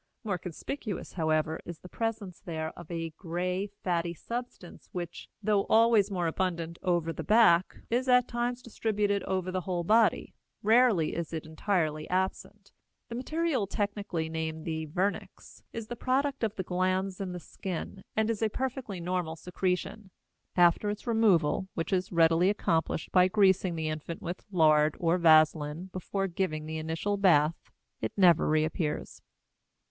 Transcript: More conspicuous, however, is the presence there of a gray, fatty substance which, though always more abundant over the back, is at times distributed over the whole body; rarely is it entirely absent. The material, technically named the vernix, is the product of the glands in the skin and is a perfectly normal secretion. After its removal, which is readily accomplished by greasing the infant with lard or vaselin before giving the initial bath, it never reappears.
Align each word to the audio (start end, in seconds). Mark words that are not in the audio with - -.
More 0.23 0.39
conspicuous, 0.39 1.13
however, 1.13 1.59
is 1.63 1.77
the 1.77 1.87
presence 1.87 2.39
there 2.39 2.71
of 2.71 2.89
a 2.89 3.11
gray, 3.11 3.67
fatty 3.83 4.15
substance 4.15 4.89
which, 4.93 5.29
though 5.43 5.65
always 5.65 6.09
more 6.09 6.25
abundant 6.25 6.79
over 6.81 7.13
the 7.13 7.23
back, 7.23 7.75
is 7.91 8.07
at 8.09 8.27
times 8.27 8.63
distributed 8.63 9.21
over 9.25 9.51
the 9.51 9.61
whole 9.61 9.83
body; 9.83 10.33
rarely 10.63 11.13
is 11.15 11.31
it 11.33 11.45
entirely 11.45 12.09
absent. 12.09 12.71
The 13.09 13.13
material, 13.13 13.67
technically 13.67 14.27
named 14.27 14.65
the 14.65 14.87
vernix, 14.87 15.61
is 15.71 15.85
the 15.85 15.95
product 15.95 16.43
of 16.43 16.55
the 16.55 16.63
glands 16.63 17.21
in 17.21 17.31
the 17.31 17.39
skin 17.39 18.01
and 18.15 18.27
is 18.31 18.41
a 18.41 18.49
perfectly 18.49 18.99
normal 18.99 19.35
secretion. 19.35 20.09
After 20.55 20.89
its 20.89 21.05
removal, 21.05 21.67
which 21.75 21.93
is 21.93 22.11
readily 22.11 22.49
accomplished 22.49 23.11
by 23.11 23.27
greasing 23.27 23.75
the 23.75 23.89
infant 23.89 24.19
with 24.19 24.45
lard 24.51 24.97
or 24.99 25.19
vaselin 25.19 25.91
before 25.91 26.25
giving 26.25 26.65
the 26.65 26.79
initial 26.79 27.17
bath, 27.17 27.69
it 28.01 28.11
never 28.17 28.47
reappears. 28.49 29.21